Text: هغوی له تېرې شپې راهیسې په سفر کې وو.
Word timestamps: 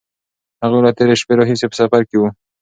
هغوی 0.63 0.81
له 0.85 0.91
تېرې 0.97 1.15
شپې 1.21 1.33
راهیسې 1.39 1.65
په 1.69 1.75
سفر 1.81 2.01
کې 2.09 2.15
وو. 2.17 2.29